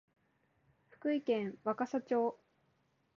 [0.89, 2.39] 福井県若狭町